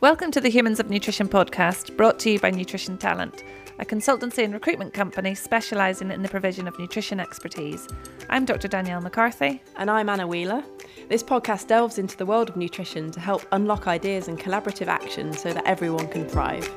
[0.00, 3.42] Welcome to the Humans of Nutrition podcast, brought to you by Nutrition Talent,
[3.80, 7.88] a consultancy and recruitment company specialising in the provision of nutrition expertise.
[8.30, 8.68] I'm Dr.
[8.68, 9.60] Danielle McCarthy.
[9.76, 10.62] And I'm Anna Wheeler.
[11.08, 15.32] This podcast delves into the world of nutrition to help unlock ideas and collaborative action
[15.32, 16.70] so that everyone can thrive.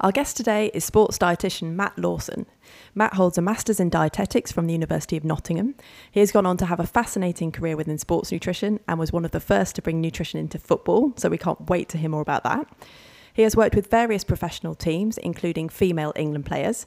[0.00, 2.46] Our guest today is sports dietitian Matt Lawson.
[2.98, 5.74] Matt holds a Master's in Dietetics from the University of Nottingham.
[6.10, 9.26] He has gone on to have a fascinating career within sports nutrition and was one
[9.26, 12.22] of the first to bring nutrition into football, so we can't wait to hear more
[12.22, 12.66] about that.
[13.34, 16.86] He has worked with various professional teams, including female England players.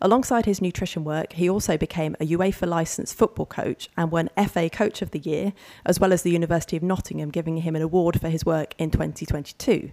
[0.00, 4.70] Alongside his nutrition work, he also became a UEFA licensed football coach and won FA
[4.70, 5.52] Coach of the Year,
[5.84, 8.90] as well as the University of Nottingham giving him an award for his work in
[8.90, 9.90] 2022.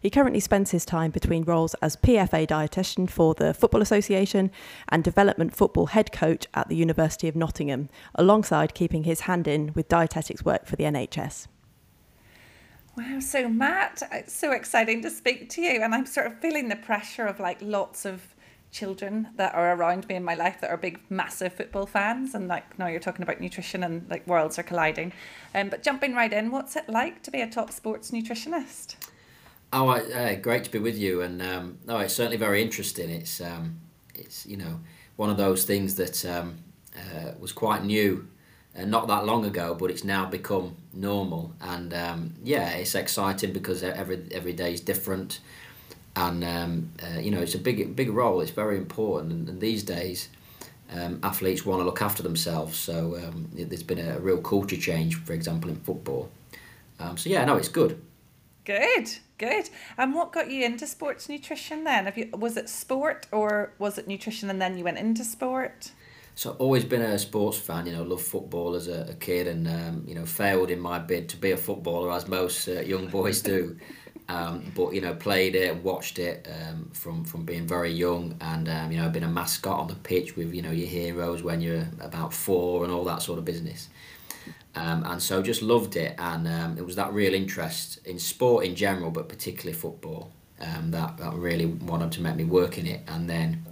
[0.00, 4.50] He currently spends his time between roles as PFA dietitian for the Football Association
[4.88, 9.72] and development football head coach at the University of Nottingham, alongside keeping his hand in
[9.74, 11.48] with dietetics work for the NHS.
[12.96, 15.82] Wow, so Matt, it's so exciting to speak to you.
[15.82, 18.34] And I'm sort of feeling the pressure of like lots of
[18.70, 22.34] children that are around me in my life that are big, massive football fans.
[22.34, 25.12] And like now you're talking about nutrition and like worlds are colliding.
[25.54, 28.96] Um, but jumping right in, what's it like to be a top sports nutritionist?
[29.76, 33.10] Oh, uh, great to be with you, and um, no, it's certainly very interesting.
[33.10, 33.80] It's um,
[34.14, 34.78] it's you know
[35.16, 36.58] one of those things that um,
[36.96, 38.28] uh, was quite new,
[38.78, 43.52] uh, not that long ago, but it's now become normal, and um, yeah, it's exciting
[43.52, 45.40] because every every day is different,
[46.14, 48.40] and um, uh, you know it's a big big role.
[48.40, 50.28] It's very important, and, and these days.
[50.92, 53.18] Um, athletes want to look after themselves, so
[53.52, 56.30] there's been a real culture change, for example, in football.
[57.16, 58.00] So yeah, no, it's good.
[58.64, 59.10] Good.
[59.36, 59.68] Good.
[59.98, 62.06] And what got you into sports nutrition then?
[62.06, 65.92] Have you was it sport or was it nutrition and then you went into sport?
[66.36, 67.86] So I've always been a sports fan.
[67.86, 70.98] You know, loved football as a, a kid, and um, you know, failed in my
[70.98, 73.76] bid to be a footballer as most uh, young boys do.
[74.26, 78.66] Um, but you know, played it, watched it um, from from being very young, and
[78.70, 81.60] um, you know, been a mascot on the pitch with you know your heroes when
[81.60, 83.90] you're about four and all that sort of business.
[84.76, 88.64] Um, and so just loved it, and um, it was that real interest in sport
[88.64, 92.86] in general, but particularly football, um, that, that really wanted to make me work in
[92.86, 93.02] it.
[93.06, 93.64] And then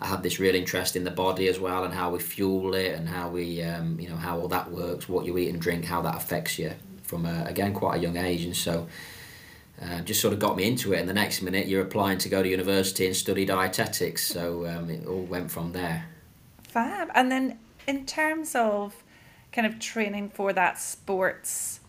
[0.00, 2.96] I had this real interest in the body as well, and how we fuel it,
[2.96, 5.84] and how we, um, you know, how all that works, what you eat and drink,
[5.84, 6.72] how that affects you
[7.04, 8.86] from a, again quite a young age, and so.
[9.80, 12.28] Uh, just sort of got me into it, and the next minute you're applying to
[12.28, 16.04] go to university and study dietetics, so um, it all went from there.
[16.64, 17.08] Fab.
[17.14, 19.04] And then, in terms of
[19.52, 21.80] kind of training for that sports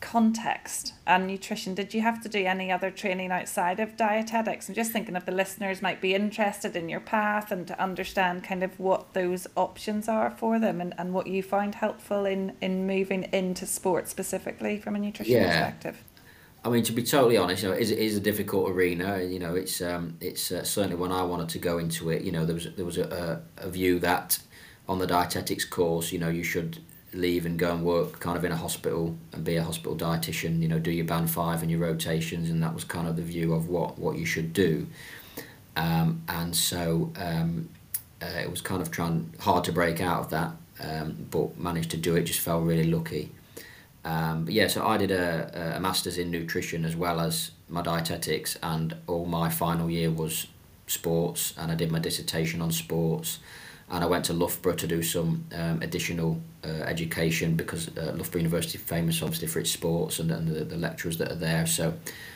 [0.00, 4.74] context and nutrition did you have to do any other training outside of dietetics i'm
[4.74, 8.62] just thinking if the listeners might be interested in your path and to understand kind
[8.62, 12.86] of what those options are for them and, and what you find helpful in in
[12.86, 15.48] moving into sport specifically from a nutrition yeah.
[15.48, 16.04] perspective
[16.64, 19.22] I mean, to be totally honest, you know, it is, it is a difficult arena.
[19.22, 22.22] You know, it's um, it's uh, certainly when I wanted to go into it.
[22.22, 24.40] You know, there was there was a, a view that
[24.88, 26.78] on the dietetics course, you know, you should
[27.12, 30.60] leave and go and work kind of in a hospital and be a hospital dietitian,
[30.60, 33.22] you know, do your band five and your rotations, and that was kind of the
[33.22, 34.86] view of what, what you should do.
[35.76, 37.68] Um, and so um,
[38.20, 41.90] uh, it was kind of trying hard to break out of that, um, but managed
[41.92, 43.30] to do it, just felt really lucky.
[44.04, 47.82] Um, but yeah, so I did a, a master's in nutrition as well as my
[47.82, 50.46] dietetics, and all my final year was
[50.86, 53.38] sports, and I did my dissertation on sports
[53.90, 58.40] and I went to Loughborough to do some um, additional uh, education because uh, Loughborough
[58.40, 61.66] University is famous obviously for its sports and, and the, the lecturers that are there.
[61.66, 61.94] So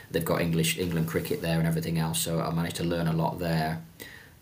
[0.09, 2.19] they've got English England cricket there and everything else.
[2.19, 3.83] So I managed to learn a lot there.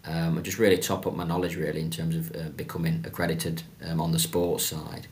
[0.03, 3.61] Um, and just really top up my knowledge really in terms of uh, becoming accredited
[3.85, 5.05] um, on the sports side.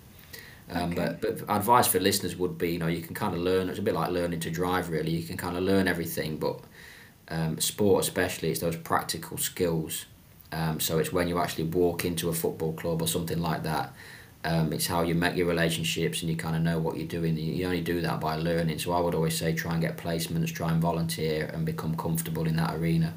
[0.71, 1.15] Um, okay.
[1.19, 3.79] but, but advice for listeners would be you know you can kind of learn it's
[3.79, 5.11] a bit like learning to drive really.
[5.11, 6.61] You can kind of learn everything but
[7.27, 10.05] um, sport especially it's those practical skills
[10.51, 13.93] um, so it's when you actually walk into a football club or something like that.
[14.43, 17.35] Um, it's how you make your relationships and you kind of know what you're doing.
[17.37, 18.79] You only do that by learning.
[18.79, 22.47] So I would always say try and get placements, try and volunteer, and become comfortable
[22.47, 23.13] in that arena.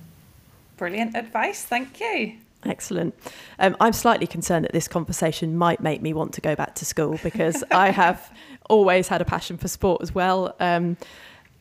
[0.76, 1.64] Brilliant advice.
[1.64, 2.34] Thank you.
[2.64, 3.14] Excellent.
[3.58, 6.84] Um, I'm slightly concerned that this conversation might make me want to go back to
[6.84, 8.32] school because I have
[8.68, 10.54] always had a passion for sport as well.
[10.60, 10.96] Um,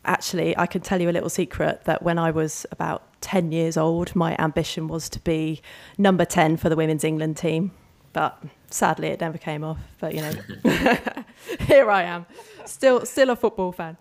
[0.05, 3.77] actually, I can tell you a little secret that when I was about 10 years
[3.77, 5.61] old, my ambition was to be
[5.97, 7.71] number 10 for the women's England team.
[8.13, 9.79] But sadly, it never came off.
[9.99, 10.33] But, you know,
[11.61, 12.25] here I am,
[12.65, 13.97] still, still a football fan.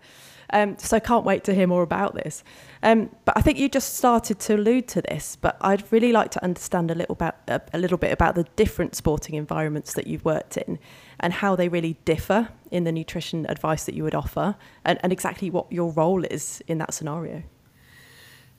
[0.53, 2.43] Um, so I can't wait to hear more about this.
[2.83, 6.31] Um, but I think you just started to allude to this, but I'd really like
[6.31, 10.07] to understand a little about a, a little bit about the different sporting environments that
[10.07, 10.77] you've worked in
[11.19, 15.13] and how they really differ in the nutrition advice that you would offer and, and
[15.13, 17.43] exactly what your role is in that scenario.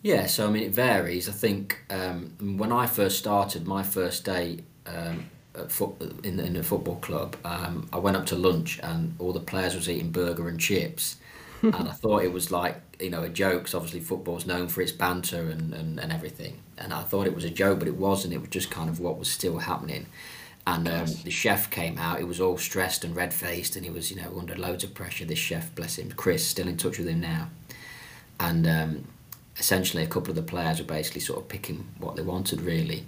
[0.02, 1.28] Yeah, so I mean, it varies.
[1.28, 5.30] I think um, when I first started, my first day um,
[5.68, 5.94] foot,
[6.24, 9.74] in, in a football club, um, I went up to lunch and all the players
[9.76, 11.16] was eating burger and chips.
[11.62, 14.82] and I thought it was like, you know, a joke, because obviously football's known for
[14.82, 16.58] its banter and, and, and everything.
[16.78, 18.34] And I thought it was a joke, but it wasn't.
[18.34, 20.06] It was just kind of what was still happening.
[20.66, 23.90] And um, the chef came out, he was all stressed and red faced, and he
[23.90, 25.24] was, you know, under loads of pressure.
[25.24, 27.48] This chef, bless him, Chris, still in touch with him now.
[28.40, 29.04] And um,
[29.58, 33.06] essentially, a couple of the players were basically sort of picking what they wanted, really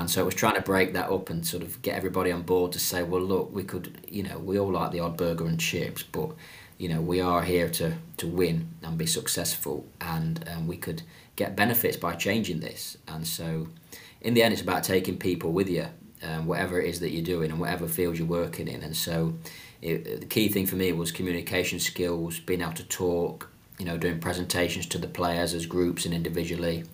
[0.00, 2.40] and so it was trying to break that up and sort of get everybody on
[2.40, 5.44] board to say, well, look, we could, you know, we all like the odd burger
[5.44, 6.30] and chips, but
[6.78, 11.02] you know, we are here to to win and be successful, and um, we could
[11.36, 12.96] get benefits by changing this.
[13.06, 13.68] And so,
[14.22, 15.88] in the end, it's about taking people with you,
[16.22, 18.82] um, whatever it is that you're doing and whatever field you're working in.
[18.82, 19.34] And so,
[19.82, 23.50] it, the key thing for me was communication skills, being able to talk,
[23.80, 26.84] you know, doing presentations to the players as groups and individually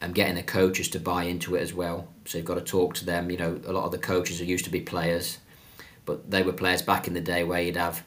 [0.00, 2.08] and getting the coaches to buy into it as well.
[2.24, 3.30] So you've got to talk to them.
[3.30, 5.38] You know, a lot of the coaches are used to be players,
[6.04, 8.02] but they were players back in the day where you'd have,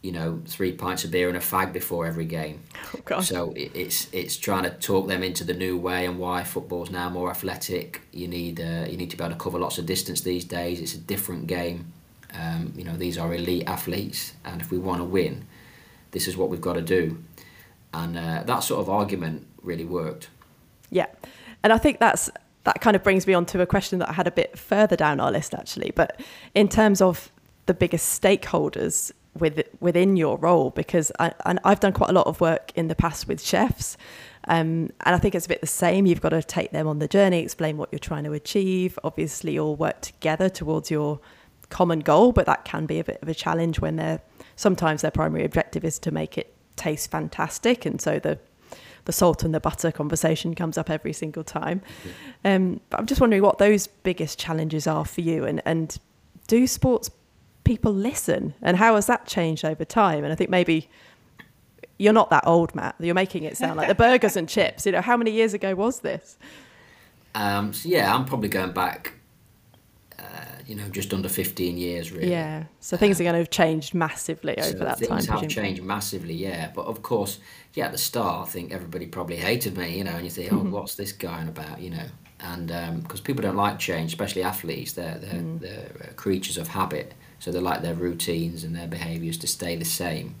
[0.00, 2.62] you know, three pints of beer and a fag before every game.
[3.08, 6.90] Oh, so it's it's trying to talk them into the new way and why football's
[6.90, 8.00] now more athletic.
[8.12, 10.80] You need uh, you need to be able to cover lots of distance these days.
[10.80, 11.92] It's a different game.
[12.34, 15.46] Um, you know, these are elite athletes, and if we want to win,
[16.10, 17.22] this is what we've got to do.
[17.96, 20.28] And uh, that sort of argument really worked.
[20.90, 21.06] Yeah.
[21.62, 22.30] And I think that's
[22.64, 24.96] that kind of brings me on to a question that I had a bit further
[24.96, 25.92] down our list actually.
[25.94, 26.20] But
[26.54, 27.30] in terms of
[27.66, 32.26] the biggest stakeholders with, within your role, because I, and I've done quite a lot
[32.26, 33.96] of work in the past with chefs.
[34.48, 36.06] Um, and I think it's a bit the same.
[36.06, 38.98] You've got to take them on the journey, explain what you're trying to achieve.
[39.04, 41.20] Obviously, all work together towards your
[41.70, 44.20] common goal, but that can be a bit of a challenge when they're
[44.56, 48.38] sometimes their primary objective is to make it taste fantastic, and so the
[49.04, 51.80] the salt and the butter conversation comes up every single time.
[52.44, 55.96] Um, but I'm just wondering what those biggest challenges are for you, and and
[56.46, 57.10] do sports
[57.64, 60.24] people listen, and how has that changed over time?
[60.24, 60.88] And I think maybe
[61.98, 62.96] you're not that old, Matt.
[63.00, 64.86] You're making it sound like the burgers and chips.
[64.86, 66.38] You know, how many years ago was this?
[67.34, 69.12] Um, so yeah, I'm probably going back
[70.66, 72.30] you know, just under 15 years, really.
[72.30, 72.64] Yeah.
[72.80, 75.38] So things are going to have changed massively over so that things time.
[75.38, 76.72] Things have changed massively, yeah.
[76.74, 77.38] But of course,
[77.74, 80.52] yeah, at the start, I think everybody probably hated me, you know, and you think,
[80.52, 80.72] oh, mm-hmm.
[80.72, 82.06] what's this guy about, you know?
[82.40, 82.66] And
[83.02, 85.60] because um, people don't like change, especially athletes, they're, they're, mm.
[85.60, 87.14] they're uh, creatures of habit.
[87.38, 90.34] So they like their routines and their behaviours to stay the same.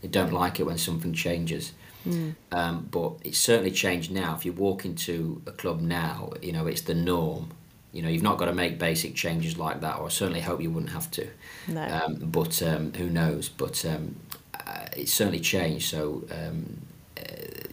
[0.00, 1.72] They don't like it when something changes.
[2.08, 2.34] Mm.
[2.50, 4.34] Um, but it's certainly changed now.
[4.34, 7.50] If you walk into a club now, you know, it's the norm
[7.92, 10.60] you know, you've not got to make basic changes like that, or I certainly hope
[10.60, 11.28] you wouldn't have to.
[11.66, 11.82] No.
[11.82, 13.48] Um, but um, who knows?
[13.48, 14.16] But um,
[14.54, 15.90] uh, it's certainly changed.
[15.90, 16.80] So um,
[17.18, 17.22] uh,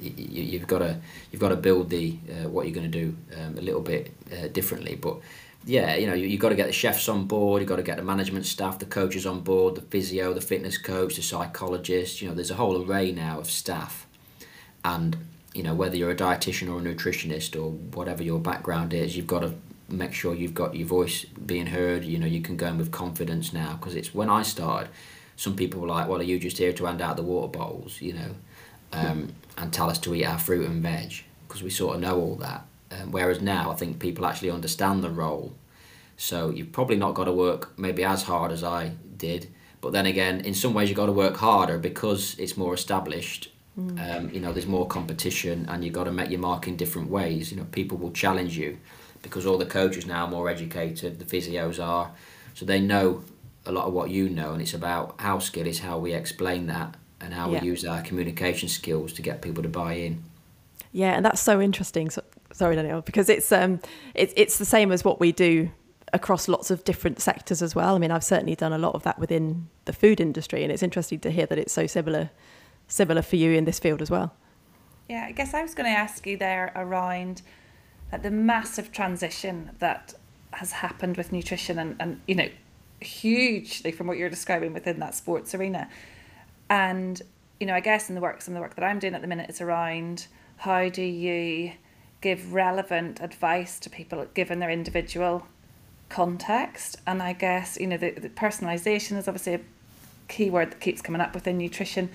[0.02, 0.98] you, have got to
[1.32, 4.12] you've got to build the uh, what you're going to do um, a little bit
[4.32, 4.96] uh, differently.
[4.96, 5.18] But
[5.66, 7.62] yeah, you know, you, you've got to get the chefs on board.
[7.62, 10.80] You've got to get the management staff, the coaches on board, the physio, the fitness
[10.80, 12.22] coach, the psychologist.
[12.22, 14.08] You know, there's a whole array now of staff,
[14.84, 15.16] and
[15.54, 19.28] you know whether you're a dietitian or a nutritionist or whatever your background is, you've
[19.28, 19.54] got to
[19.90, 22.04] make sure you've got your voice being heard.
[22.04, 24.90] You know, you can go in with confidence now because it's when I started.
[25.36, 28.02] Some people were like, "Well, are you just here to hand out the water bottles?"
[28.02, 28.36] You know,
[28.94, 32.20] um, and tell us to eat our fruit and veg because we sort of know
[32.20, 32.66] all that.
[32.92, 35.54] Um, whereas now, I think people actually understand the role.
[36.16, 40.06] So you've probably not got to work maybe as hard as I did, but then
[40.06, 43.52] again, in some ways, you've got to work harder because it's more established.
[43.80, 44.18] Mm.
[44.18, 47.12] Um, you know, there's more competition, and you've got to make your mark in different
[47.12, 47.52] ways.
[47.52, 48.80] You know, people will challenge you
[49.22, 52.12] because all the coaches now are more educated, the physios are,
[52.54, 53.24] so they know
[53.66, 56.68] a lot of what you know, and it's about how skill is how we explain
[56.68, 57.62] that and how yeah.
[57.62, 60.24] we use our communication skills to get people to buy in.
[60.92, 62.10] Yeah, and that's so interesting.
[62.10, 63.80] So, sorry, Danielle, because it's um,
[64.16, 65.70] it's it's the same as what we do
[66.14, 67.96] across lots of different sectors as well.
[67.96, 70.82] I mean, I've certainly done a lot of that within the food industry, and it's
[70.82, 72.30] interesting to hear that it's so similar
[72.88, 74.34] similar for you in this field as well.
[75.10, 77.42] Yeah, I guess I was going to ask you there around
[78.12, 80.14] like the massive transition that
[80.52, 82.50] has happened with nutrition and, and you know
[83.02, 85.88] hugely from what you're describing within that sports arena.
[86.70, 87.22] And
[87.60, 89.22] you know i guess in the work some of the work that i'm doing at
[89.22, 91.72] the minute is around how do you
[92.22, 95.48] give relevant advice to people given their individual
[96.10, 96.98] context?
[97.06, 99.62] And i guess you know the, the personalization is obviously a
[100.28, 102.10] key word that keeps coming up within nutrition.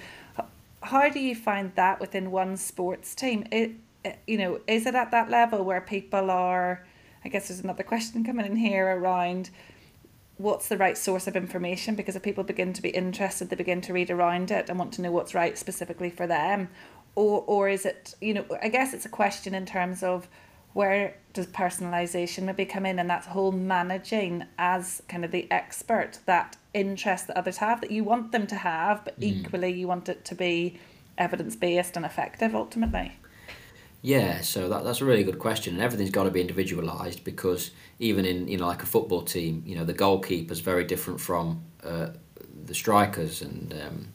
[0.83, 3.47] How do you find that within one sports team?
[3.53, 3.73] It,
[4.27, 6.87] you know, is it at that level where people are?
[7.25, 9.51] I guess there's another question coming in here around
[10.39, 13.81] what's the right source of information because if people begin to be interested they begin
[13.81, 16.69] to read around it and want to know what's right specifically for them
[17.15, 20.29] or or is it you know i guess it's a question in terms of
[20.73, 26.19] where does personalization maybe come in and that whole managing as kind of the expert
[26.25, 29.25] that interest that others have that you want them to have but mm.
[29.25, 30.79] equally you want it to be
[31.19, 33.13] evidence based and effective ultimately
[34.05, 37.71] yeah, so that, that's a really good question, and everything's got to be individualised because
[38.01, 41.63] even in you know like a football team, you know the goalkeeper's very different from
[41.85, 42.09] uh,
[42.65, 44.09] the strikers, and um,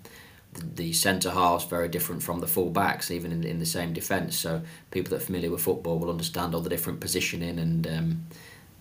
[0.51, 3.94] the, the centre halves very different from the full backs, even in in the same
[3.94, 4.38] defence.
[4.38, 7.88] So people that are familiar with football will understand all the different positioning and.
[7.88, 8.25] Um,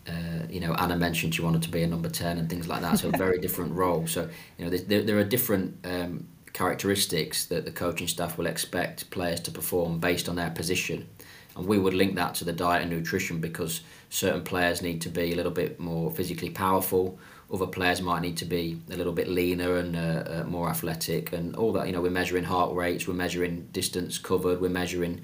[0.09, 2.81] uh, you know, Anna mentioned she wanted to be a number ten and things like
[2.81, 2.97] that.
[2.97, 4.07] So a very different role.
[4.07, 9.11] So you know, there, there are different um, characteristics that the coaching staff will expect
[9.11, 11.07] players to perform based on their position.
[11.55, 15.11] And we would link that to the diet and nutrition because certain players need to
[15.11, 17.19] be a little bit more physically powerful.
[17.53, 21.35] Other players might need to be a little bit leaner and uh, uh, more athletic,
[21.35, 21.87] and all that.
[21.89, 25.21] You know, we're measuring heart rates, we're measuring distance covered, we're measuring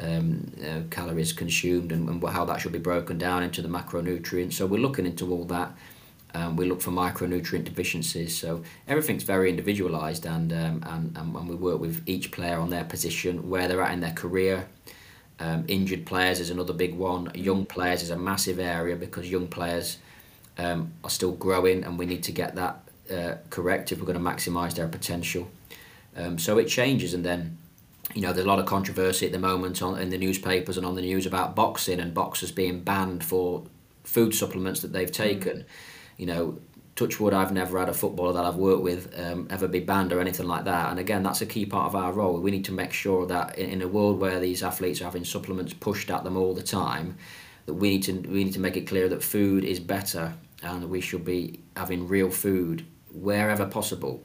[0.00, 4.54] um, uh, calories consumed, and, and how that should be broken down into the macronutrients.
[4.54, 5.76] So we're looking into all that
[6.34, 8.36] um, we look for micronutrient deficiencies.
[8.36, 12.84] So everything's very individualised, and, um, and, and we work with each player on their
[12.84, 14.66] position, where they're at in their career.
[15.40, 17.30] Um, injured players is another big one.
[17.34, 19.98] Young players is a massive area because young players
[20.56, 22.80] um, are still growing, and we need to get that
[23.12, 25.50] uh, correct if we're going to maximise their potential.
[26.16, 27.58] Um, so it changes, and then
[28.14, 30.86] you know there's a lot of controversy at the moment on in the newspapers and
[30.86, 33.64] on the news about boxing and boxers being banned for
[34.04, 35.58] food supplements that they've taken.
[35.58, 35.64] Mm
[36.22, 36.56] you know,
[36.94, 40.12] touch wood, I've never had a footballer that I've worked with um, ever be banned
[40.12, 40.88] or anything like that.
[40.88, 42.38] And again, that's a key part of our role.
[42.38, 45.24] We need to make sure that in, in a world where these athletes are having
[45.24, 47.16] supplements pushed at them all the time,
[47.66, 50.88] that we need to we need to make it clear that food is better and
[50.88, 54.22] we should be having real food wherever possible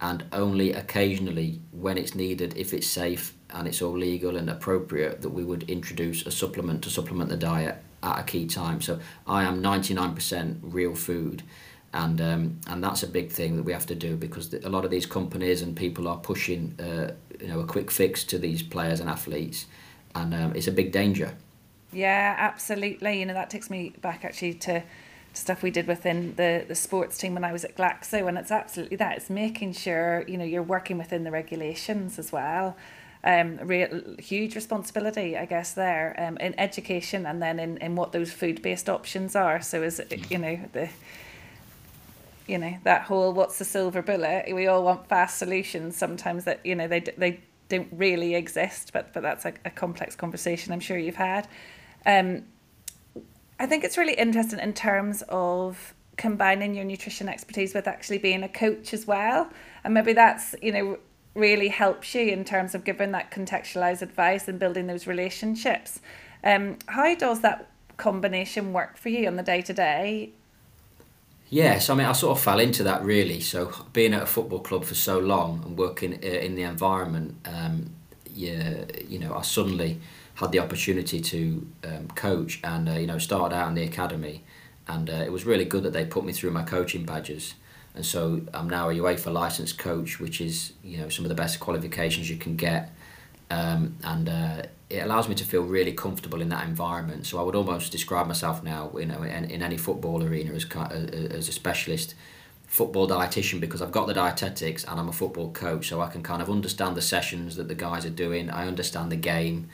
[0.00, 5.22] and only occasionally when it's needed if it's safe and it's all legal and appropriate
[5.22, 8.80] that we would introduce a supplement to supplement the diet at a key time.
[8.80, 11.42] So I am 99% real food.
[11.94, 14.86] And, um, and that's a big thing that we have to do because a lot
[14.86, 18.62] of these companies and people are pushing uh, you know a quick fix to these
[18.62, 19.66] players and athletes,
[20.14, 21.34] and um, it's a big danger.
[21.92, 23.18] Yeah, absolutely.
[23.18, 24.82] You know that takes me back actually to
[25.34, 28.52] stuff we did within the the sports team when I was at Glaxo, and it's
[28.52, 29.16] absolutely that.
[29.16, 32.76] It's making sure you know you're working within the regulations as well
[33.24, 38.12] um, real huge responsibility, I guess, there um, in education and then in, in what
[38.12, 39.60] those food based options are.
[39.62, 40.90] So, is you know the
[42.46, 44.52] you know that whole what's the silver bullet?
[44.52, 45.96] We all want fast solutions.
[45.96, 50.16] Sometimes that you know they they don't really exist, but but that's a, a complex
[50.16, 50.72] conversation.
[50.72, 51.46] I'm sure you've had.
[52.04, 52.44] Um,
[53.60, 58.42] I think it's really interesting in terms of combining your nutrition expertise with actually being
[58.42, 59.48] a coach as well,
[59.84, 60.98] and maybe that's you know
[61.34, 66.00] really helps you in terms of giving that contextualized advice and building those relationships.
[66.44, 70.30] Um, how does that combination work for you on the day to day?
[71.48, 73.40] Yes, I mean, I sort of fell into that really.
[73.40, 77.36] So, being at a football club for so long and working uh, in the environment,
[77.44, 77.90] um,
[78.34, 80.00] yeah, you know, I suddenly
[80.34, 84.44] had the opportunity to um, coach and, uh, you know, started out in the academy.
[84.88, 87.54] And uh, it was really good that they put me through my coaching badges
[87.94, 91.34] and so I'm now a UEFA licensed coach, which is you know some of the
[91.34, 92.90] best qualifications you can get,
[93.50, 97.26] um, and uh, it allows me to feel really comfortable in that environment.
[97.26, 100.66] So I would almost describe myself now, you know, in, in any football arena as
[100.74, 102.14] as a specialist
[102.66, 106.22] football dietitian because I've got the dietetics and I'm a football coach, so I can
[106.22, 108.48] kind of understand the sessions that the guys are doing.
[108.48, 109.68] I understand the game.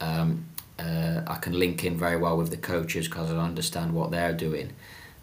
[0.00, 0.44] Um,
[0.78, 4.34] uh, I can link in very well with the coaches because I understand what they're
[4.34, 4.72] doing.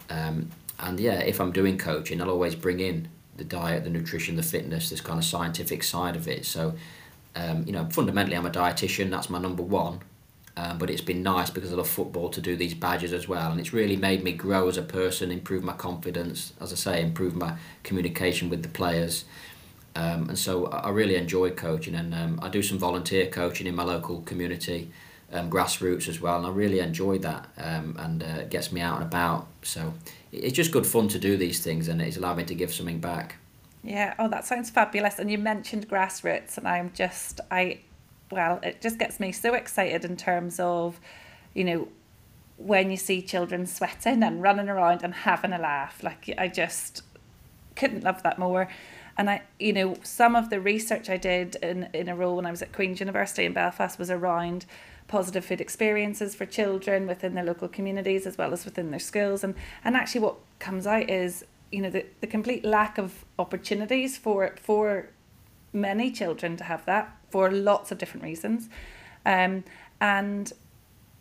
[0.10, 4.36] Um, and yeah, if I'm doing coaching, I'll always bring in the diet, the nutrition,
[4.36, 6.46] the fitness, this kind of scientific side of it.
[6.46, 6.76] So,
[7.36, 9.10] um, you know, fundamentally, I'm a dietitian.
[9.10, 10.00] That's my number one.
[10.56, 13.50] Um, but it's been nice because I love football to do these badges as well,
[13.52, 17.02] and it's really made me grow as a person, improve my confidence, as I say,
[17.02, 19.26] improve my communication with the players.
[19.96, 23.74] Um, and so I really enjoy coaching, and um, I do some volunteer coaching in
[23.74, 24.92] my local community
[25.32, 29.02] um, grassroots as well, and I really enjoy that, um, and uh, gets me out
[29.02, 29.48] and about.
[29.64, 29.96] So
[30.34, 33.00] it's just good fun to do these things, and it's allowed me to give something
[33.00, 33.36] back.
[33.84, 34.14] Yeah.
[34.18, 35.20] Oh, that sounds fabulous.
[35.20, 37.80] And you mentioned grassroots, and I'm just I,
[38.32, 41.00] well, it just gets me so excited in terms of,
[41.54, 41.88] you know,
[42.58, 46.02] when you see children sweating and running around and having a laugh.
[46.02, 47.04] Like I just
[47.76, 48.70] couldn't love that more.
[49.18, 52.46] and I, you know, some of the research I did in, in a role when
[52.46, 54.66] I was at Queen's University in Belfast was around
[55.08, 59.44] positive food experiences for children within their local communities as well as within their schools.
[59.44, 64.18] And, and actually what comes out is, you know, the, the complete lack of opportunities
[64.18, 65.10] for for
[65.74, 68.70] many children to have that for lots of different reasons.
[69.26, 69.64] Um,
[70.00, 70.52] and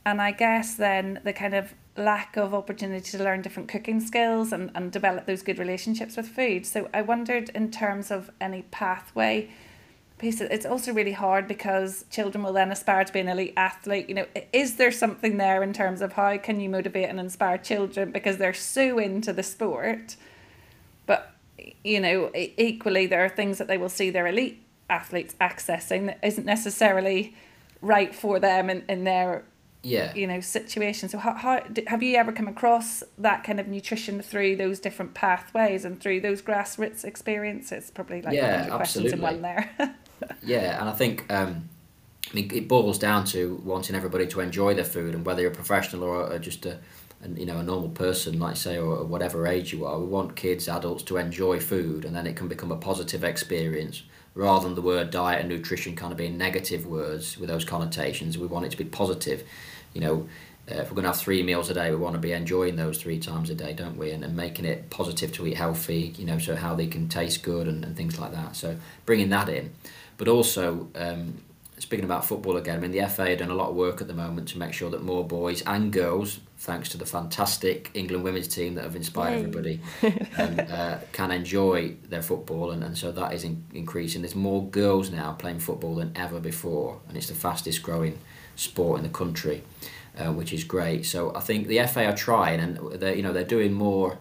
[0.05, 4.53] and I guess then the kind of lack of opportunity to learn different cooking skills
[4.53, 6.67] and, and develop those good relationships with food.
[6.67, 9.51] So I wondered in terms of any pathway
[10.23, 14.09] piece, it's also really hard because children will then aspire to be an elite athlete.
[14.09, 17.59] You know, is there something there in terms of how can you motivate and inspire
[17.59, 18.13] children?
[18.13, 20.17] Because they're so into the sport?
[21.07, 21.35] But,
[21.85, 26.21] you know, equally, there are things that they will see their elite athletes accessing that
[26.23, 27.35] isn't necessarily
[27.83, 29.45] right for them in, in their
[29.83, 30.15] yeah.
[30.15, 31.09] you know situation.
[31.09, 35.15] So how, how have you ever come across that kind of nutrition through those different
[35.15, 37.91] pathways and through those grassroots experiences?
[37.91, 39.71] Probably like yeah, questions in one there
[40.43, 41.69] yeah and i think um
[42.31, 45.51] I mean, it boils down to wanting everybody to enjoy their food, and whether you're
[45.51, 46.79] a professional or just a,
[47.23, 50.35] a you know, a normal person, like say, or whatever age you are, we want
[50.35, 54.75] kids, adults to enjoy food, and then it can become a positive experience rather than
[54.75, 58.39] the word diet and nutrition kind of being negative words with those connotations.
[58.39, 59.45] We want it to be positive
[59.95, 60.29] you know,
[60.71, 62.77] uh, if we're going to have three meals a day, we want to be enjoying
[62.77, 64.13] those three times a day, don't we?
[64.13, 67.43] And, and making it positive to eat healthy, you know, so how they can taste
[67.43, 68.57] good and, and things like that.
[68.57, 69.73] So bringing that in.
[70.17, 71.39] But also, um,
[71.79, 74.07] speaking about football again, I mean, the FA are done a lot of work at
[74.07, 78.23] the moment to make sure that more boys and girls, thanks to the fantastic England
[78.23, 79.39] women's team that have inspired Yay.
[79.39, 79.81] everybody,
[80.39, 82.71] um, uh, can enjoy their football.
[82.71, 84.23] And, and so that is in, increasing.
[84.23, 88.19] There's more girls now playing football than ever before, and it's the fastest growing
[88.55, 89.63] sport in the country,
[90.17, 91.05] uh, which is great.
[91.05, 94.19] So I think the FA are trying, and they you know they're doing more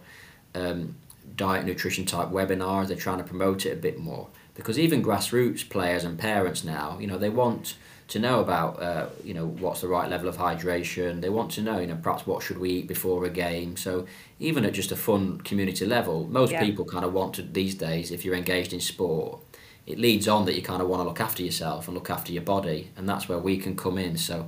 [0.55, 0.95] um,
[1.35, 2.87] diet nutrition type webinars.
[2.87, 6.97] They're trying to promote it a bit more because even grassroots players and parents now,
[6.99, 7.75] you know, they want
[8.09, 11.21] to know about uh, you know what's the right level of hydration.
[11.21, 13.77] They want to know you know perhaps what should we eat before a game.
[13.77, 14.05] So
[14.39, 16.59] even at just a fun community level, most yeah.
[16.59, 19.39] people kind of want to these days if you're engaged in sport
[19.85, 22.31] it leads on that you kind of want to look after yourself and look after
[22.31, 24.17] your body, and that's where we can come in.
[24.17, 24.47] So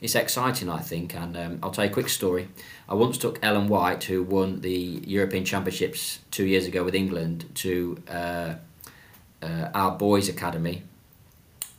[0.00, 1.14] it's exciting, I think.
[1.14, 2.48] And um, I'll tell you a quick story.
[2.88, 7.46] I once took Ellen White, who won the European Championships two years ago with England,
[7.56, 8.54] to uh,
[9.44, 10.82] uh, our boys' academy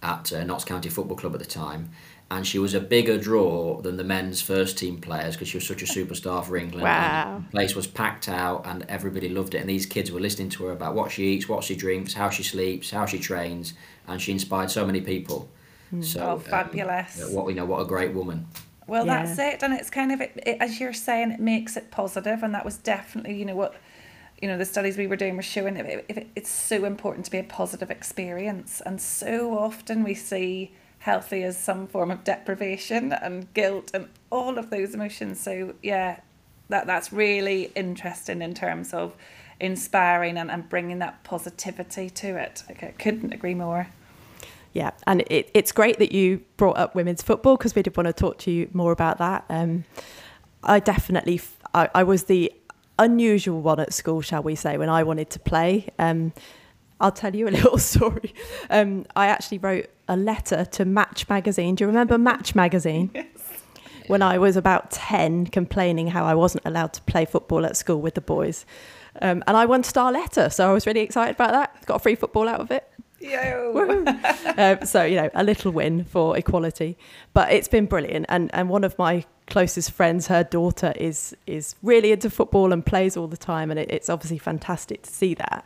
[0.04, 1.90] at uh, Notts County Football Club at the time
[2.32, 5.68] and she was a bigger draw than the men's first team players because she was
[5.68, 6.84] such a superstar for England.
[6.84, 7.44] Wow.
[7.46, 9.60] the place was packed out and everybody loved it.
[9.60, 12.30] And these kids were listening to her about what she eats, what she drinks, how
[12.32, 13.74] she sleeps, how she trains,
[14.08, 15.50] and she inspired so many people.
[15.94, 16.04] Mm.
[16.04, 17.22] So oh, um, fabulous!
[17.22, 18.48] Um, what we you know, what a great woman.
[18.88, 19.24] Well, yeah.
[19.24, 22.42] that's it, and it's kind of it, it, as you're saying, it makes it positive,
[22.42, 23.76] and that was definitely you know what
[24.42, 27.32] you know the studies we were doing were showing it, it, it's so important to
[27.32, 33.14] be a positive experience, and so often we see healthy as some form of deprivation
[33.14, 35.40] and guilt and all of those emotions.
[35.40, 36.20] So yeah,
[36.70, 39.16] that that's really interesting in terms of
[39.60, 42.64] inspiring and, and bringing that positivity to it.
[42.70, 43.88] I couldn't agree more.
[44.74, 48.08] Yeah, and it, it's great that you brought up women's football because we did want
[48.08, 49.46] to talk to you more about that.
[49.48, 49.86] Um,
[50.64, 51.40] I definitely,
[51.74, 52.52] I, I was the
[53.00, 55.90] unusual one at school, shall we say, when I wanted to play.
[56.00, 56.34] Um,
[57.00, 58.34] I'll tell you a little story.
[58.70, 61.76] Um, I actually wrote a letter to Match magazine.
[61.76, 63.12] Do you remember Match magazine?
[63.14, 63.28] Yes.
[64.08, 68.00] When I was about 10, complaining how I wasn't allowed to play football at school
[68.02, 68.66] with the boys.
[69.22, 71.86] Um, and I won Star Letter, so I was really excited about that.
[71.88, 72.88] Got a free football out of it.
[74.58, 76.98] uh, so, you know, a little win for equality.
[77.34, 78.28] But it's been brilliant.
[78.30, 82.86] And, and one of my closest friends, her daughter, is, is really into football and
[82.86, 83.72] plays all the time.
[83.72, 85.66] And it, it's obviously fantastic to see that.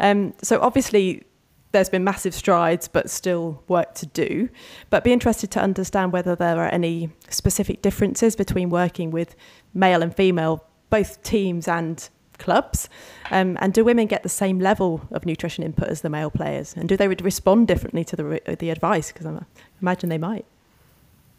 [0.00, 1.24] Um, so obviously,
[1.72, 4.48] there's been massive strides, but still work to do.
[4.90, 9.36] But be interested to understand whether there are any specific differences between working with
[9.74, 12.88] male and female, both teams and clubs.
[13.30, 16.74] Um, and do women get the same level of nutrition input as the male players?
[16.74, 19.12] And do they respond differently to the the advice?
[19.12, 19.44] Because I
[19.82, 20.46] imagine they might.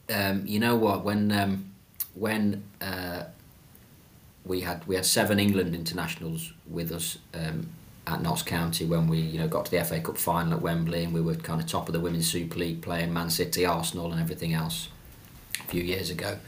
[0.10, 1.04] Um, you know what?
[1.04, 1.69] When um,
[2.16, 3.24] when uh,
[4.46, 7.70] we had we had seven England internationals with us um,
[8.08, 11.04] at Notts County when we you know got to the FA Cup final at Wembley
[11.04, 14.12] and we were kind of top of the Women's Super League playing Man City, Arsenal
[14.12, 14.90] and everything else
[15.60, 16.40] a few years ago.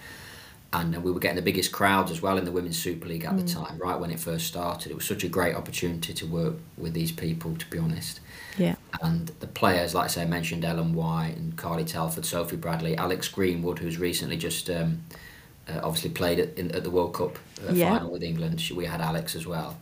[0.74, 3.34] And we were getting the biggest crowds as well in the Women's Super League at
[3.34, 3.46] mm.
[3.46, 4.90] the time, right when it first started.
[4.90, 8.22] It was such a great opportunity to work with these people, to be honest.
[8.58, 8.76] Yeah.
[9.02, 12.96] And the players, like I say, I mentioned Ellen White and Carly Telford, Sophie Bradley,
[12.96, 15.04] Alex Greenwood, who's recently just um,
[15.72, 17.94] uh, obviously played at, in, at the World Cup uh, yeah.
[17.94, 18.70] final with England.
[18.76, 19.78] We had Alex as well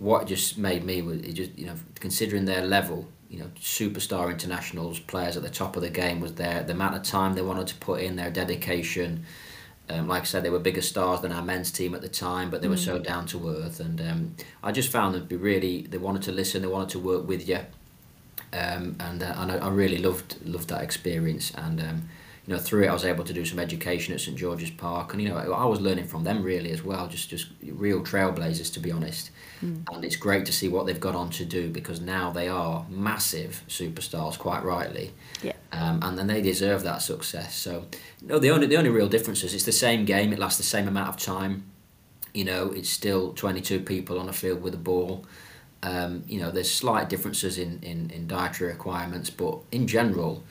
[0.00, 4.30] what just made me was it just you know considering their level you know superstar
[4.30, 7.42] internationals players at the top of the game was there the amount of time they
[7.42, 9.24] wanted to put in their dedication
[9.90, 12.48] um, like I said, they were bigger stars than our men's team at the time,
[12.48, 13.02] but they were so mm.
[13.02, 13.80] down to earth.
[13.80, 16.90] And um, I just found them to be really, they wanted to listen, they wanted
[16.90, 17.58] to work with you.
[18.52, 21.52] Um, and uh, and I, I, really loved loved that experience.
[21.56, 22.08] And um,
[22.50, 25.12] you know, through it, I was able to do some education at St George's Park,
[25.12, 27.06] and you know, I was learning from them really as well.
[27.06, 29.30] Just just real trailblazers, to be honest.
[29.62, 29.84] Mm.
[29.92, 32.84] And it's great to see what they've got on to do because now they are
[32.90, 35.12] massive superstars, quite rightly.
[35.44, 35.52] Yeah.
[35.70, 37.54] Um, and then they deserve that success.
[37.54, 37.84] So,
[38.20, 40.32] no, the only the only real difference is it's the same game.
[40.32, 41.70] It lasts the same amount of time.
[42.34, 45.24] You know, it's still twenty two people on a field with a ball.
[45.84, 50.42] Um, you know, there's slight differences in, in, in dietary requirements, but in general,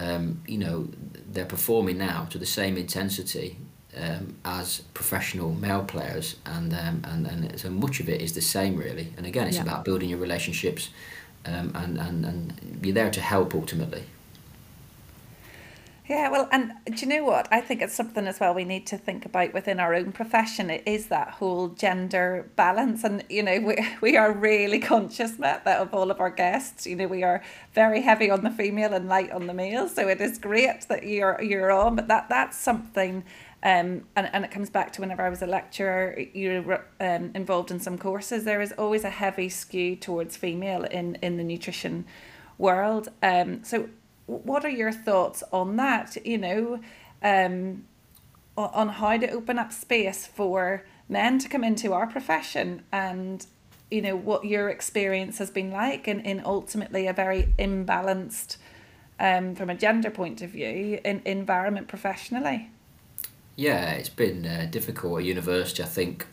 [0.00, 0.88] um, you know,
[1.32, 3.58] they're performing now to the same intensity
[3.96, 8.40] um, as professional male players, and um, and and so much of it is the
[8.40, 9.12] same really.
[9.16, 9.62] And again, it's yeah.
[9.62, 10.90] about building your relationships,
[11.44, 14.04] um, and and and you're there to help ultimately.
[16.10, 17.46] Yeah, well, and do you know what?
[17.52, 20.68] I think it's something as well we need to think about within our own profession.
[20.68, 25.64] It is that whole gender balance, and you know we we are really conscious, Matt,
[25.66, 27.44] that of all of our guests, you know we are
[27.74, 29.88] very heavy on the female and light on the male.
[29.88, 33.22] So it is great that you're you're on, but that that's something.
[33.62, 37.30] Um, and, and it comes back to whenever I was a lecturer, you were um,
[37.36, 41.44] involved in some courses, there is always a heavy skew towards female in, in the
[41.44, 42.06] nutrition
[42.58, 43.10] world.
[43.22, 43.90] Um, so
[44.30, 46.16] what are your thoughts on that?
[46.24, 46.80] You know,
[47.22, 47.84] um,
[48.56, 53.46] on how to open up space for men to come into our profession and
[53.90, 58.56] you know what your experience has been like in, in ultimately a very imbalanced
[59.18, 62.70] um, from a gender point of view in environment professionally
[63.56, 66.26] yeah it's been uh, difficult at university i think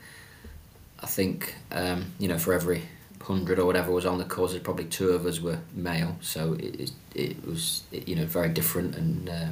[0.99, 2.83] i think um, you know for every
[3.21, 6.91] hundred or whatever was on the course, probably two of us were male, so it
[7.15, 9.47] it, was you know very different and uh,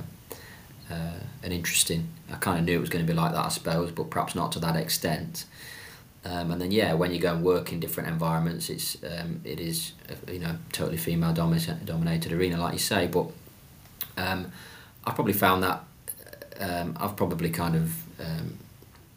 [0.89, 2.07] uh, and interesting.
[2.31, 4.35] I kind of knew it was going to be like that, I suppose, but perhaps
[4.35, 5.45] not to that extent.
[6.23, 9.59] Um, and then yeah, when you go and work in different environments, it's um, it
[9.59, 9.93] is
[10.31, 13.07] you know totally female dominated arena, like you say.
[13.07, 13.27] But
[14.17, 14.51] um,
[15.05, 15.83] I probably found that
[16.59, 17.93] um, I've probably kind of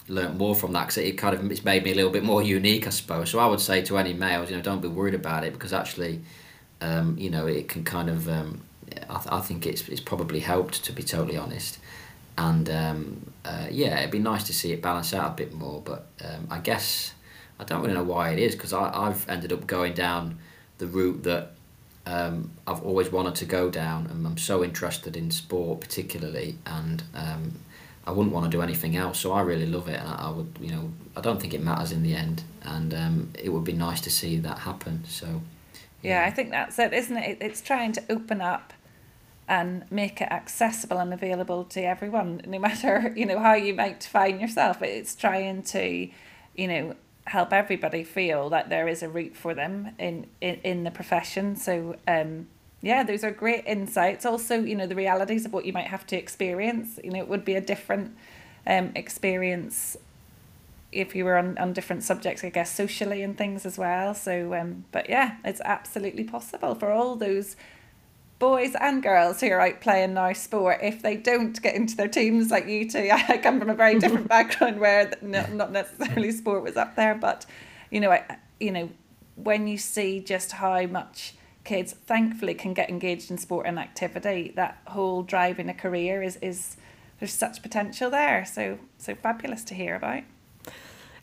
[0.09, 2.43] learnt more from that because it kind of it's made me a little bit more
[2.43, 3.31] unique, I suppose.
[3.31, 5.73] So I would say to any males, you know, don't be worried about it because
[5.73, 6.21] actually,
[6.81, 8.29] um, you know, it can kind of.
[8.29, 8.63] Um,
[9.11, 11.79] I, th- I think it's it's probably helped to be totally honest,
[12.37, 15.83] and um, uh, yeah, it'd be nice to see it balance out a bit more.
[15.83, 17.13] But um, I guess
[17.61, 20.39] I don't really know why it is because I've ended up going down
[20.79, 21.53] the route that
[22.07, 27.03] um, I've always wanted to go down, and I'm so interested in sport particularly, and
[27.15, 27.57] um,
[28.09, 29.21] I wouldn't want to do anything else.
[29.21, 31.93] So I really love it, and I, would, you know, I don't think it matters
[31.93, 35.05] in the end, and um, it would be nice to see that happen.
[35.07, 35.43] So.
[36.03, 37.39] Yeah, I think that's it, isn't it?
[37.41, 38.73] It's trying to open up
[39.47, 44.05] and make it accessible and available to everyone, no matter you know how you might
[44.05, 44.81] find yourself.
[44.83, 46.09] It's trying to,
[46.55, 46.95] you know,
[47.25, 51.57] help everybody feel that there is a route for them in in, in the profession.
[51.57, 52.49] So um,
[52.81, 54.25] yeah, those are great insights.
[54.25, 56.99] Also, you know, the realities of what you might have to experience.
[57.03, 58.17] You know, it would be a different
[58.67, 59.97] um, experience
[60.93, 64.15] if you were on, on different subjects, I guess, socially and things as well.
[64.15, 67.57] So, um, but yeah, it's absolutely possible for all those
[68.39, 72.09] boys and girls who are out playing now sport if they don't get into their
[72.09, 73.11] teams like you two.
[73.29, 77.17] I come from a very different background where not, not necessarily sport was up there,
[77.17, 77.45] but
[77.91, 78.91] you know, I, you know,
[79.35, 81.35] when you see just how much
[81.69, 84.53] kids thankfully can get engaged in sport and activity.
[84.57, 86.79] That whole driving a career is is
[87.19, 88.45] there's such potential there.
[88.47, 90.23] So so fabulous to hear about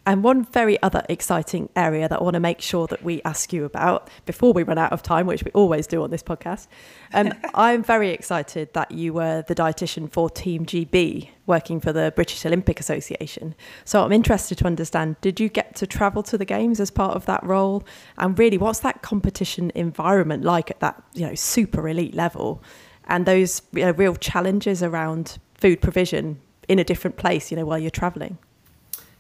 [0.06, 3.52] and one very other exciting area that I want to make sure that we ask
[3.52, 6.68] you about before we run out of time, which we always do on this podcast.
[7.14, 12.14] Um, I'm very excited that you were the dietitian for Team GB, working for the
[12.16, 13.56] British Olympic Association.
[13.84, 17.16] So I'm interested to understand did you get to travel to the Games as part
[17.16, 17.84] of that role?
[18.18, 22.62] And really, what's that competition environment like at that you know super elite level?
[23.08, 27.66] And those you know, real challenges around food provision in a different place, you know,
[27.66, 28.38] while you're traveling?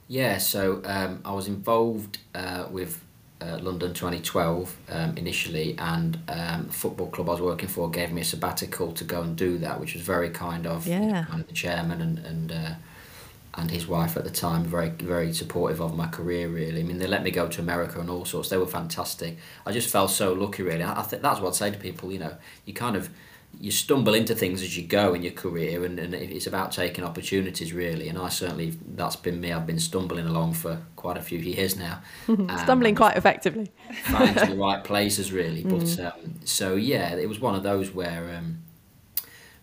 [0.07, 3.03] Yeah, so um, I was involved uh, with
[3.41, 8.11] uh, London 2012 um, initially, and um, the football club I was working for gave
[8.11, 11.25] me a sabbatical to go and do that, which was very kind of, yeah.
[11.27, 12.73] kind of the chairman and and uh,
[13.57, 16.47] and his wife at the time, very very supportive of my career.
[16.49, 18.49] Really, I mean, they let me go to America and all sorts.
[18.49, 19.37] They were fantastic.
[19.65, 20.83] I just felt so lucky, really.
[20.83, 22.11] I, I think that's what I'd say to people.
[22.11, 23.09] You know, you kind of
[23.59, 27.03] you stumble into things as you go in your career, and, and it's about taking
[27.03, 28.09] opportunities really.
[28.09, 29.51] And I certainly that's been me.
[29.51, 32.01] I've been stumbling along for quite a few years now,
[32.63, 33.71] stumbling quite effectively,
[34.03, 35.63] finding the right places really.
[35.75, 36.05] But mm.
[36.05, 38.59] um, so yeah, it was one of those where um,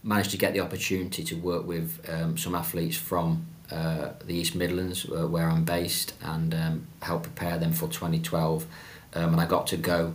[0.03, 4.55] managed to get the opportunity to work with um, some athletes from uh, the East
[4.55, 8.67] Midlands, uh, where I'm based, and um, help prepare them for 2012.
[9.15, 10.15] Um, and I got to go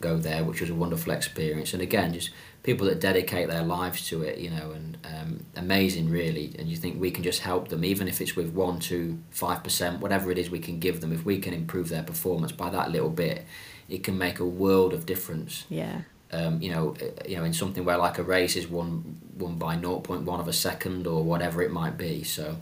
[0.00, 1.72] go there, which was a wonderful experience.
[1.72, 2.30] And again, just
[2.62, 6.54] people that dedicate their lives to it, you know, and um, amazing really.
[6.58, 9.64] And you think we can just help them, even if it's with one, two, five
[9.64, 11.12] percent, whatever it is we can give them.
[11.12, 13.46] If we can improve their performance by that little bit,
[13.88, 15.64] it can make a world of difference.
[15.68, 16.02] Yeah.
[16.32, 19.56] Um, you know, uh, you know, in something where like a race is won won
[19.56, 22.22] by 0.1 of a second or whatever it might be.
[22.22, 22.58] So,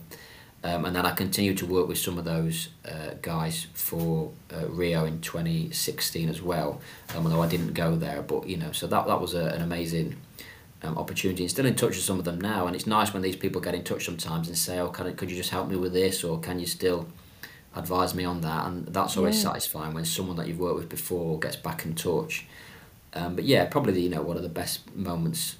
[0.64, 4.66] um, and then I continued to work with some of those uh, guys for uh,
[4.68, 6.80] Rio in 2016 as well,
[7.14, 8.22] um, although I didn't go there.
[8.22, 10.16] But, you know, so that, that was a, an amazing
[10.82, 11.44] um, opportunity.
[11.44, 12.66] And still in touch with some of them now.
[12.66, 15.12] And it's nice when these people get in touch sometimes and say, oh, can I,
[15.12, 16.24] could you just help me with this?
[16.24, 17.06] Or can you still
[17.76, 18.66] advise me on that?
[18.66, 19.50] And that's always yeah.
[19.50, 22.46] satisfying when someone that you've worked with before gets back in touch.
[23.14, 25.54] Um, but yeah, probably, you know, one of the best moments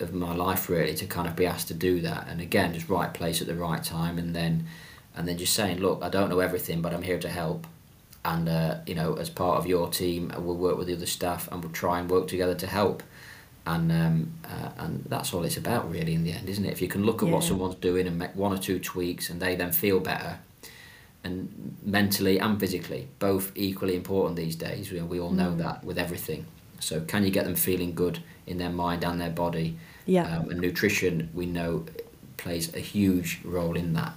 [0.00, 2.26] of my life really to kind of be asked to do that.
[2.28, 4.18] And again just right place at the right time.
[4.18, 4.66] And then
[5.16, 7.66] and then just saying look I don't know everything but I'm here to help.
[8.24, 11.48] And uh, you know as part of your team we'll work with the other staff
[11.50, 13.02] and we'll try and work together to help.
[13.66, 16.72] And um, uh, and that's all it's about really in the end isn't it?
[16.72, 17.34] If you can look at yeah.
[17.34, 20.38] what someone's doing and make one or two tweaks and they then feel better
[21.22, 24.92] and mentally and physically both equally important these days.
[24.92, 25.58] We, we all know mm.
[25.58, 26.46] that with everything
[26.80, 29.76] so can you get them feeling good in their mind and their body?
[30.06, 30.36] Yeah.
[30.36, 31.86] Um, and nutrition, we know,
[32.36, 34.12] plays a huge role in that.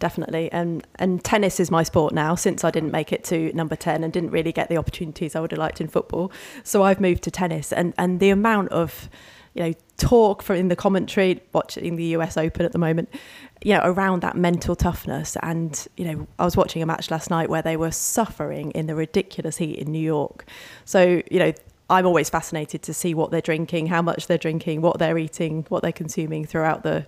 [0.00, 2.34] Definitely, and and tennis is my sport now.
[2.34, 5.40] Since I didn't make it to number ten and didn't really get the opportunities I
[5.40, 6.30] would have liked in football,
[6.62, 7.72] so I've moved to tennis.
[7.72, 9.08] And and the amount of
[9.54, 13.08] you know talk from in the commentary watching the US Open at the moment
[13.62, 17.30] you know around that mental toughness and you know I was watching a match last
[17.30, 20.44] night where they were suffering in the ridiculous heat in New York
[20.84, 21.52] so you know
[21.90, 25.66] I'm always fascinated to see what they're drinking, how much they're drinking, what they're eating,
[25.68, 27.06] what they're consuming throughout the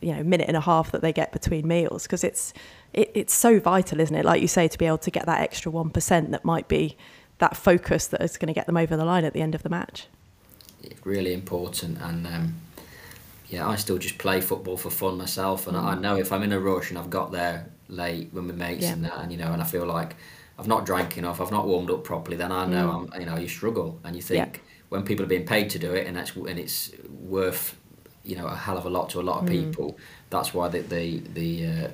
[0.00, 2.52] you know minute and a half that they get between meals because it's
[2.92, 4.24] it, it's so vital, isn't it?
[4.24, 6.96] Like you say, to be able to get that extra one percent that might be
[7.38, 9.62] that focus that is going to get them over the line at the end of
[9.62, 10.06] the match.
[11.02, 12.54] Really important, and um,
[13.48, 15.82] yeah, I still just play football for fun myself, and mm.
[15.82, 18.82] I know if I'm in a rush and I've got there late with my mates
[18.82, 18.92] yeah.
[18.92, 20.14] and that, and you know, and I feel like
[20.58, 23.14] I've not drank enough, I've not warmed up properly, then I know mm.
[23.14, 25.94] I'm, you know you struggle, and you think when people are being paid to do
[25.94, 27.76] it, and that's and it's worth
[28.22, 29.52] you know a hell of a lot to a lot of mm.
[29.52, 29.98] people.
[30.30, 31.88] That's why the the the, uh,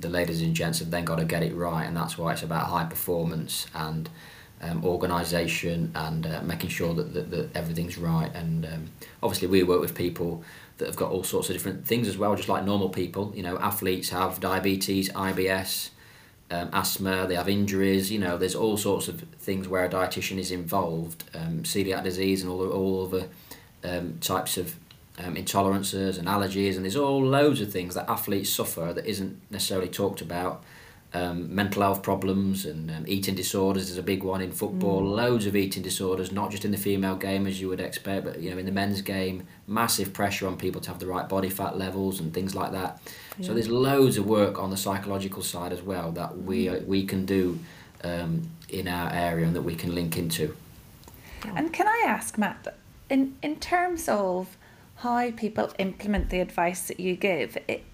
[0.00, 2.42] the ladies and gents have then got to get it right, and that's why it's
[2.42, 4.08] about high performance and
[4.62, 8.34] um, organisation and uh, making sure that, that, that everything's right.
[8.34, 8.90] And um,
[9.22, 10.42] obviously, we work with people
[10.78, 13.32] that have got all sorts of different things as well, just like normal people.
[13.34, 15.90] You know, athletes have diabetes, IBS
[16.50, 20.38] um, asthma, they have injuries, you know, there's all sorts of things where a dietitian
[20.38, 23.28] is involved, um, celiac disease and all, all other
[23.82, 24.76] um, types of
[25.18, 29.40] um, intolerances and allergies, and there's all loads of things that athletes suffer that isn't
[29.50, 30.62] necessarily talked about.
[31.14, 35.02] Um, mental health problems and um, eating disorders is a big one in football.
[35.02, 35.16] Mm.
[35.16, 38.40] Loads of eating disorders, not just in the female game as you would expect, but
[38.40, 41.48] you know in the men's game, massive pressure on people to have the right body
[41.48, 43.00] fat levels and things like that.
[43.42, 46.86] So there's loads of work on the psychological side as well that we mm.
[46.86, 47.58] we can do
[48.02, 50.56] um, in our area and that we can link into.
[51.54, 52.74] And can I ask, Matt,
[53.10, 54.56] in in terms of
[54.96, 57.84] how people implement the advice that you give, it,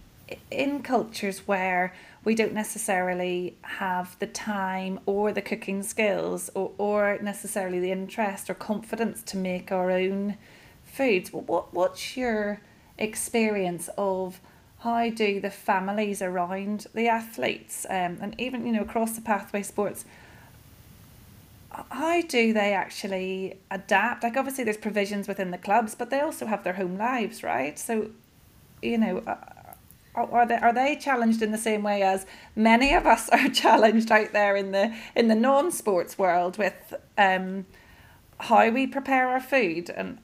[0.50, 1.92] in cultures where
[2.24, 8.48] we don't necessarily have the time or the cooking skills or, or necessarily the interest
[8.48, 10.36] or confidence to make our own
[10.84, 12.60] foods, what what's your
[12.98, 14.40] experience of
[14.82, 19.62] how do the families around the athletes um, and even you know across the pathway
[19.62, 20.04] sports
[21.90, 24.22] how do they actually adapt?
[24.22, 27.78] Like obviously there's provisions within the clubs but they also have their home lives right?
[27.78, 28.10] So
[28.82, 29.36] you know uh,
[30.14, 34.10] are they are they challenged in the same way as many of us are challenged
[34.10, 37.64] out there in the in the non-sports world with um
[38.38, 40.18] how we prepare our food and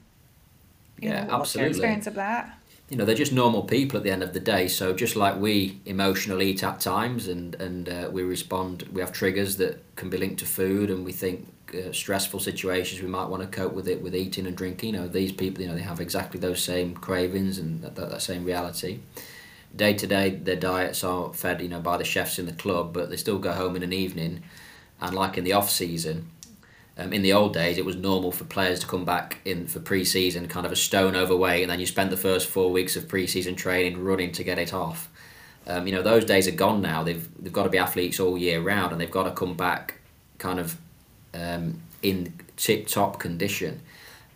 [0.99, 1.71] yeah know, absolutely.
[1.71, 2.58] experience of that
[2.89, 4.67] you know they're just normal people at the end of the day.
[4.67, 9.11] So just like we emotionally eat at times and and uh, we respond we have
[9.11, 13.27] triggers that can be linked to food and we think uh, stressful situations we might
[13.29, 14.95] want to cope with it with eating and drinking.
[14.95, 18.09] You know these people you know they have exactly those same cravings and that, that,
[18.09, 18.99] that same reality.
[19.75, 22.91] Day to day their diets are fed you know by the chefs in the club
[22.91, 24.43] but they still go home in an evening.
[25.01, 26.29] And like in the off season
[26.99, 29.79] Um, in the old days, it was normal for players to come back in for
[29.79, 33.07] pre-season kind of a stone overweight, and then you spent the first four weeks of
[33.07, 35.07] pre-season training running to get it off.
[35.65, 37.03] Um, you know, those days are gone now.
[37.03, 39.99] They've they've got to be athletes all year round, and they've got to come back
[40.39, 40.77] kind of
[41.33, 43.81] um, in tip-top condition.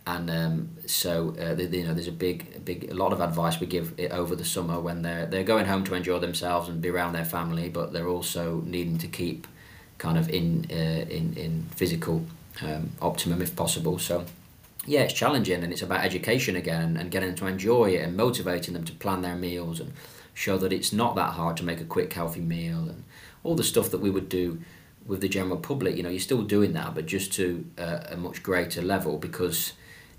[0.06, 3.66] And um, so, uh, you know, there's a big, big, a lot of advice we
[3.66, 6.88] give it over the summer when they're they're going home to enjoy themselves and be
[6.88, 9.46] around their family, but they're also needing to keep
[9.98, 12.24] kind of in uh, in in physical
[12.62, 13.98] um, optimum if possible.
[13.98, 14.24] So
[14.86, 18.16] yeah, it's challenging and it's about education again and getting them to enjoy it and
[18.16, 19.92] motivating them to plan their meals and
[20.34, 23.04] show that it's not that hard to make a quick healthy meal and
[23.42, 24.60] all the stuff that we would do
[25.06, 25.96] with the general public.
[25.96, 29.72] You know, you're still doing that, but just to uh, a much greater level because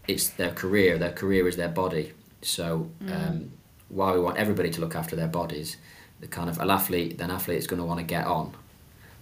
[0.07, 0.97] it's their career.
[0.97, 2.13] Their career is their body.
[2.41, 3.11] So mm.
[3.13, 3.51] um,
[3.89, 5.77] while we want everybody to look after their bodies,
[6.21, 8.53] the kind of an athlete, an athlete is going to want to get on.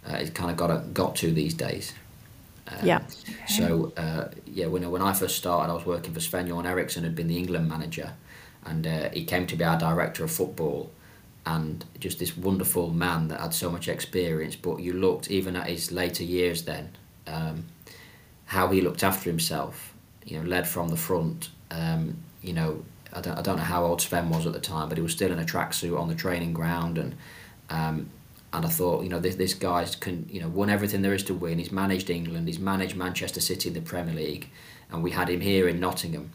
[0.08, 1.94] Uh, it's kind of got to, got to these days.
[2.68, 3.02] Um, yeah.
[3.48, 7.04] So uh, yeah, when when I first started, I was working for Sven Göran Eriksson,
[7.04, 8.14] had been the England manager,
[8.66, 10.92] and uh, he came to be our director of football,
[11.46, 14.56] and just this wonderful man that had so much experience.
[14.56, 16.90] But you looked even at his later years then,
[17.28, 17.66] um,
[18.46, 19.94] how he looked after himself.
[20.26, 21.50] You know, led from the front.
[21.70, 24.88] Um, you know, I don't, I don't know how old Sven was at the time,
[24.88, 27.16] but he was still in a tracksuit on the training ground and.
[27.70, 28.10] Um,
[28.54, 31.24] and I thought, you know, this this guy's can you know won everything there is
[31.24, 31.58] to win.
[31.58, 32.48] He's managed England.
[32.48, 34.48] He's managed Manchester City in the Premier League,
[34.92, 36.32] and we had him here in Nottingham,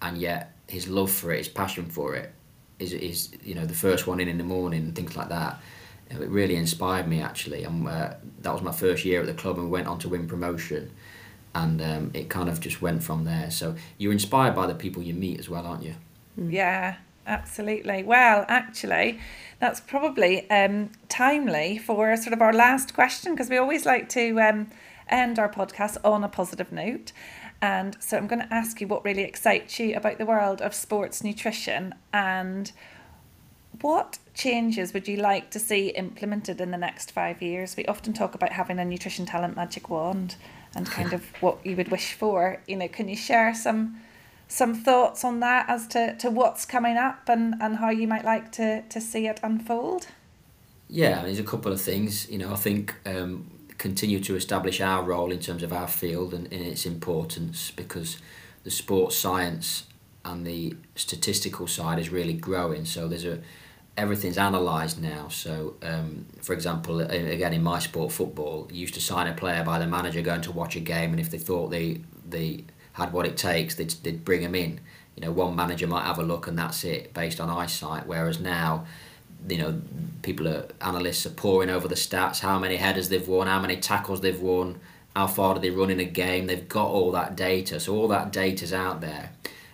[0.00, 2.32] and yet his love for it, his passion for it,
[2.78, 5.60] is is you know the first one in in the morning and things like that.
[6.08, 9.56] It really inspired me actually, and uh, that was my first year at the club,
[9.56, 10.90] and we went on to win promotion,
[11.54, 13.50] and um, it kind of just went from there.
[13.50, 15.96] So you're inspired by the people you meet as well, aren't you?
[16.36, 16.96] Yeah,
[17.26, 18.02] absolutely.
[18.02, 19.18] Well, actually,
[19.58, 24.40] that's probably um, timely for sort of our last question because we always like to
[24.40, 24.70] um,
[25.08, 27.12] end our podcast on a positive note.
[27.62, 30.74] And so I'm going to ask you what really excites you about the world of
[30.74, 32.70] sports nutrition and
[33.80, 37.76] what changes would you like to see implemented in the next five years?
[37.76, 40.36] We often talk about having a nutrition talent magic wand
[40.74, 42.62] and kind of what you would wish for.
[42.66, 44.00] You know, can you share some
[44.48, 48.24] some thoughts on that as to, to what's coming up and, and how you might
[48.24, 50.08] like to, to see it unfold?
[50.88, 52.30] Yeah, there's a couple of things.
[52.30, 56.32] You know, I think um, continue to establish our role in terms of our field
[56.32, 58.18] and, and its importance because
[58.62, 59.84] the sports science
[60.24, 62.84] and the statistical side is really growing.
[62.84, 63.40] So there's a
[63.96, 65.28] everything's analysed now.
[65.28, 69.64] So, um, for example, again in my sport, football, you used to sign a player
[69.64, 72.64] by the manager going to watch a game, and if they thought the they
[72.96, 74.80] had what it takes, they'd, they'd bring him in.
[75.14, 78.06] You know, one manager might have a look and that's it based on eyesight.
[78.06, 78.86] Whereas now,
[79.48, 79.80] you know,
[80.22, 83.76] people are analysts are pouring over the stats, how many headers they've won, how many
[83.76, 84.80] tackles they've won,
[85.14, 86.46] how far do they run in a game.
[86.46, 89.30] They've got all that data, so all that data's out there.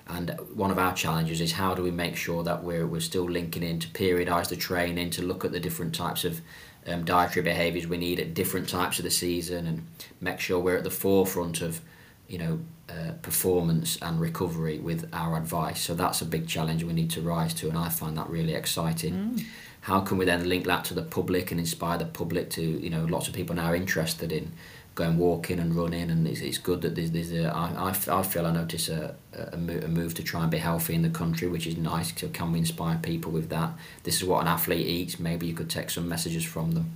[0.06, 3.28] And one of our challenges is how do we make sure that we're we're still
[3.30, 6.40] linking in to periodise the training, to look at the different types of
[6.86, 9.86] um, dietary behaviours we need at different types of the season, and
[10.20, 11.80] make sure we're at the forefront of,
[12.28, 12.60] you know,
[12.92, 15.80] uh, performance and recovery with our advice.
[15.80, 18.54] So that's a big challenge we need to rise to, and I find that really
[18.54, 19.14] exciting.
[19.14, 19.44] Mm.
[19.82, 22.90] How can we then link that to the public and inspire the public to, you
[22.90, 24.52] know, lots of people now are interested in
[24.94, 28.22] going walking and running, and it's, it's good that there's, there's a, I, I, I
[28.22, 31.48] feel I notice a, a, a move to try and be healthy in the country,
[31.48, 32.12] which is nice.
[32.14, 33.70] So can we inspire people with that?
[34.02, 35.18] This is what an athlete eats.
[35.18, 36.90] Maybe you could take some messages from them.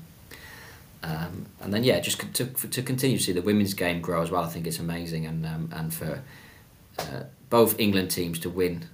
[1.07, 4.31] Um, and then yeah, just to, to continue to see the women's game grow as
[4.31, 4.43] well.
[4.43, 6.21] I think it's amazing, and um, and for
[6.99, 8.87] uh, both England teams to win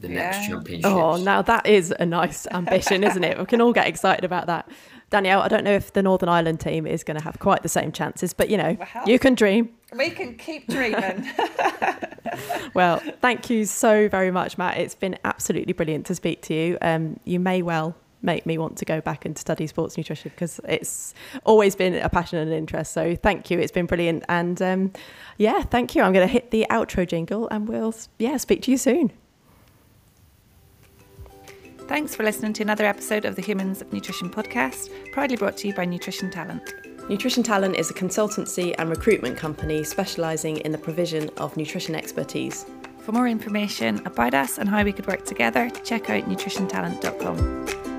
[0.00, 0.14] the yeah.
[0.14, 0.90] next championship.
[0.90, 3.38] Oh, now that is a nice ambition, isn't it?
[3.38, 4.70] We can all get excited about that.
[5.10, 7.68] Danielle, I don't know if the Northern Ireland team is going to have quite the
[7.70, 9.70] same chances, but you know, well, you can dream.
[9.96, 11.26] We can keep dreaming.
[12.74, 14.76] well, thank you so very much, Matt.
[14.76, 16.78] It's been absolutely brilliant to speak to you.
[16.82, 20.60] Um, you may well make me want to go back and study sports nutrition because
[20.68, 22.92] it's always been a passion and an interest.
[22.92, 23.58] So thank you.
[23.58, 24.24] It's been brilliant.
[24.28, 24.92] And um,
[25.36, 26.02] yeah, thank you.
[26.02, 29.12] I'm going to hit the outro jingle and we'll, yeah, speak to you soon.
[31.88, 35.68] Thanks for listening to another episode of the Humans of Nutrition podcast, proudly brought to
[35.68, 36.74] you by Nutrition Talent.
[37.08, 42.66] Nutrition Talent is a consultancy and recruitment company specialising in the provision of nutrition expertise.
[42.98, 47.97] For more information about us and how we could work together, check out nutritiontalent.com.